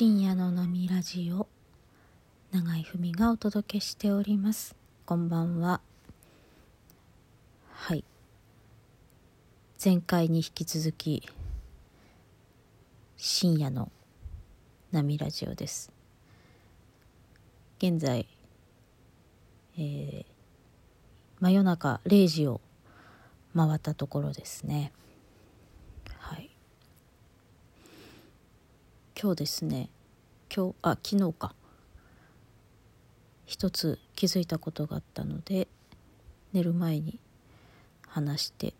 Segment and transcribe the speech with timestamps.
[0.00, 1.46] 深夜の波ラジオ
[2.52, 4.74] 永井文がお届けしております。
[5.04, 5.82] こんばんは。
[7.74, 8.02] はい。
[9.84, 11.28] 前回に引き続き
[13.18, 13.92] 深夜の
[14.90, 15.92] 波ラジオです。
[17.76, 18.26] 現在
[19.76, 20.24] えー、
[21.40, 22.62] 真夜中0時を
[23.54, 24.92] 回ったところですね
[26.16, 26.48] はい
[29.22, 29.90] 今日ですね。
[30.48, 31.54] 今日あ昨日か。
[33.44, 35.68] 一つ気づいたことがあったので
[36.54, 37.18] 寝る前に
[38.06, 38.72] 話して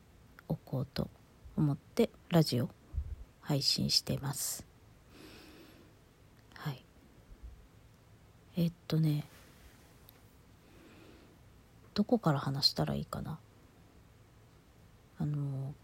[0.49, 1.11] おこうと
[1.59, 2.71] 思ってラジオ
[3.43, 4.65] 配信してます。
[6.55, 6.83] はい。
[8.57, 9.27] えっとね
[11.93, 13.39] どこから話したらいいかな。
[15.19, 15.75] あの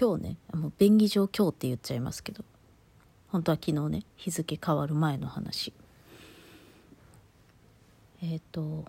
[0.00, 2.42] 今日ねもう便宜上今日って言っちゃいますけど。
[3.28, 5.72] 本当は昨日ね日付変わる前の話
[8.22, 8.84] えっ、ー、と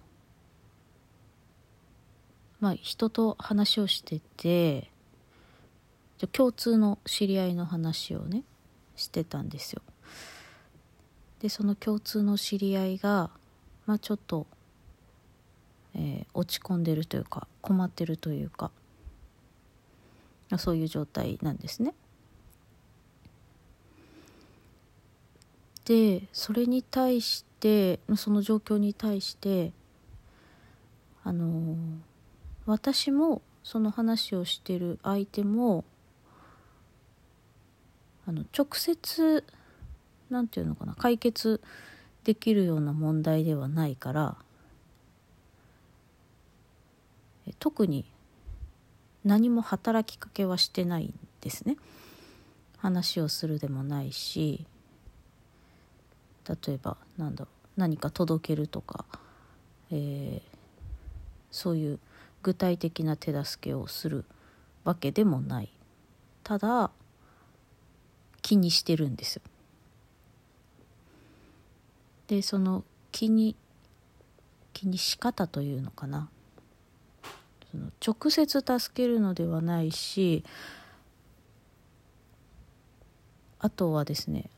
[2.60, 4.90] まあ人と話をしてて
[6.32, 8.44] 共通の知り合いの話をね
[8.96, 9.82] してたんですよ
[11.40, 13.30] でその共通の知り合いが
[13.86, 14.46] まあちょっと
[15.96, 18.72] えー、落ち込んでるというか困ってるというか
[20.58, 21.94] そういう状態なんですね。
[25.90, 29.74] でそれに対してその状況に対して
[31.24, 31.76] あの
[32.68, 35.84] 私もその話をしてる相手も
[38.28, 39.44] あの直接
[40.30, 41.60] 何て言うのかな解決
[42.24, 44.36] できるような問題ではないから
[47.58, 48.06] 特に
[49.26, 51.78] 何も働きかけはしてないんですね。
[52.78, 54.68] 話をするでもないし
[56.50, 59.06] 例えばなんだ何か届けるとか、
[59.92, 60.42] えー、
[61.52, 62.00] そういう
[62.42, 64.26] 具体的な手助けをする
[64.84, 65.70] わけでもない
[66.44, 66.92] ただ
[68.42, 69.42] 気にしてるんですよ。
[72.28, 73.56] でその気に
[74.74, 76.30] 気にし方というのかな
[77.72, 80.44] その直接助けるのではないし
[83.60, 84.50] あとはですね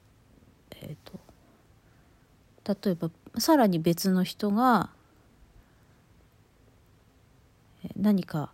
[0.72, 1.11] えっ、ー、と
[2.82, 4.90] 例えばさらに別の人が
[7.96, 8.52] 何か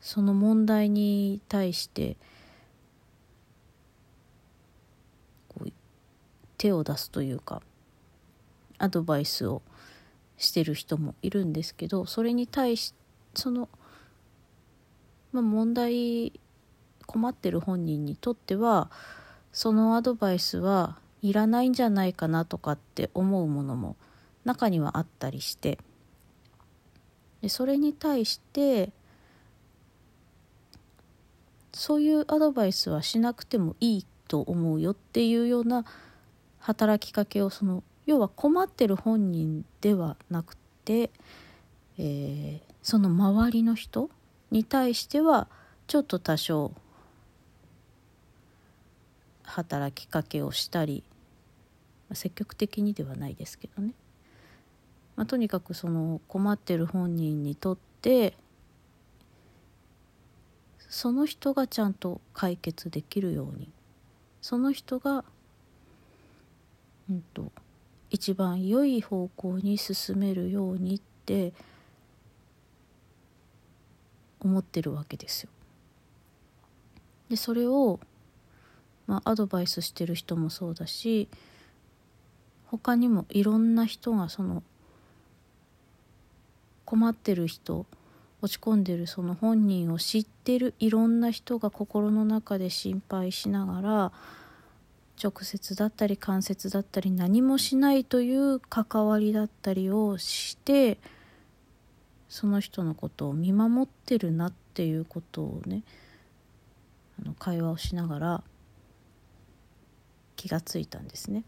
[0.00, 2.16] その問題に対して
[6.58, 7.62] 手を出すというか
[8.78, 9.62] アドバイスを
[10.36, 12.94] してる人もいるんですけどそれに対し
[13.34, 13.68] その、
[15.32, 16.32] まあ、問題
[17.06, 18.90] 困ってる本人にとっては
[19.52, 23.96] そのアドバイスはいらないんじゃないかなとかって思うものも
[24.44, 25.78] 中にはあったりして。
[27.42, 28.90] でそれに対して
[31.72, 35.84] そういうアドバイスはしなくてもいいと思うよっていうような
[36.58, 41.10] 働きかけをその要は困ってる本人ではなくて、
[41.98, 44.10] えー、その周りの人
[44.50, 45.48] に対しては
[45.86, 46.72] ちょっと多少
[49.56, 51.02] 働きかけをしたり、
[52.08, 53.92] まあ、積極的にではないですけどね、
[55.16, 58.34] まあ、とにかくその困ってる本人にとって
[60.88, 63.70] その人がちゃんと解決できるように
[64.42, 65.24] その人が
[67.08, 67.50] うんと
[68.10, 71.52] 一番良い方向に進めるようにって
[74.40, 75.50] 思ってるわけですよ。
[77.28, 77.98] でそれを、
[79.06, 81.28] まあ、アドバイスしてる人もそうだし
[82.66, 84.62] 他にもいろんな人がその
[86.84, 87.86] 困ってる人
[88.42, 94.12] 落ち込んでるその本人を知ってるいろんな人が心の中で心配しながら
[95.22, 100.98] 直接だったり間接だったり何もしないという関わりだったりをして
[102.28, 105.82] その人のことを見守ってるなっていうことをね
[107.22, 108.44] あの会話をしながら
[110.36, 111.42] 気がついたんですね。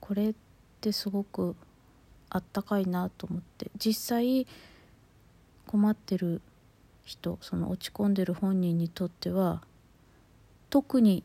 [0.00, 0.34] これっ
[0.80, 1.56] てすごく
[2.30, 4.46] あったかいなと思って実際
[5.66, 6.40] 困ってる
[7.04, 9.62] 人その落ち込んでる本人にとっては
[10.70, 11.24] 特に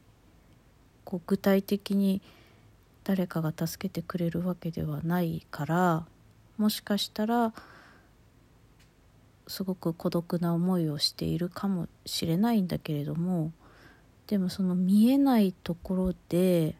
[1.03, 2.21] こう具体的に
[3.03, 6.05] 誰かが助けてくれるわけではないから
[6.57, 7.53] もしかしたら
[9.47, 13.51] すごく孤独な思いをしているかもしれないんだけれども
[14.27, 16.75] でもその見えないところで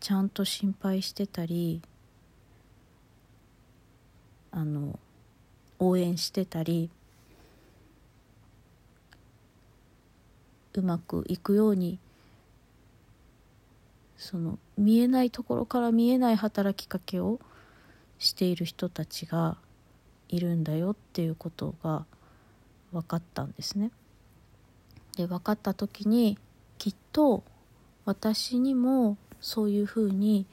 [0.00, 1.80] ちゃんと心配してたり
[4.50, 4.98] あの
[5.78, 6.90] 応援してたり
[10.74, 11.98] うまくいくように
[14.16, 17.40] その見えないところから見えない働きかけを
[18.18, 19.56] している人たちが
[20.28, 22.06] いるんだよっていうことが
[22.92, 23.90] 分かったんですね。
[25.14, 26.38] で分かった時に
[26.78, 27.42] きっと
[28.04, 30.46] 私にもそういうふうに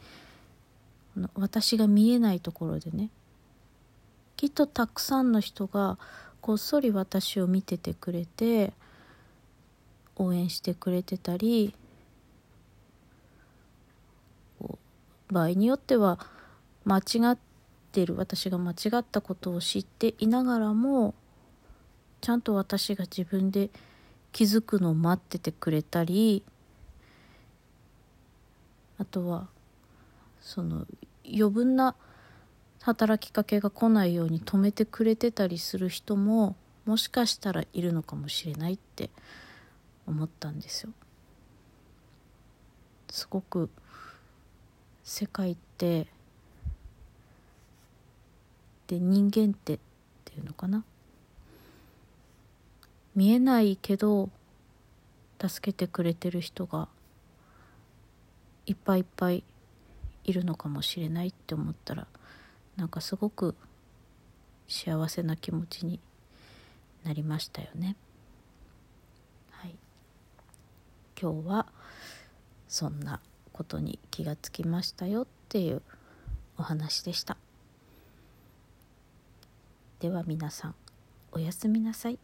[1.36, 3.10] 私が見えないところでね
[4.38, 5.98] きっとたくさんの人が
[6.40, 8.74] こっそり私を見ててくれて
[10.16, 11.74] 応援してくれてたり
[15.32, 16.20] 場合によっては
[16.84, 17.38] 間違っ
[17.92, 21.14] てる私が間違ったことを知っていながらも
[22.20, 23.70] ちゃんと私が自分で
[24.32, 26.44] 気づくのを待っててくれたり
[28.98, 29.48] あとは
[30.42, 30.86] その
[31.26, 31.96] 余分な
[32.82, 36.56] 働きかけが来ないように止めてくれてたりする人も
[36.86, 39.10] もしかしたらいるのかもしれないって
[40.08, 40.90] 思ったんですよ。
[43.10, 43.70] すごく
[45.04, 46.08] 世界って
[48.88, 49.80] で人間ってっ
[50.26, 50.84] ていうのかな？
[53.16, 54.30] 見えないけど
[55.46, 56.88] 助けてくれてる人が
[58.66, 59.44] いっぱいいっぱい
[60.24, 62.08] いるのかもしれないって思ったら
[62.78, 63.56] なんかすごく
[64.68, 66.00] 幸せな気持ちに
[67.04, 67.96] なりましたよね。
[69.50, 69.76] はい、
[71.20, 71.66] 今日は
[72.68, 73.20] そんな
[73.52, 75.82] ことに気がつきましたよっていう
[76.58, 77.38] お話でした。
[80.00, 80.76] では皆さん
[81.32, 82.20] おやすみなさい。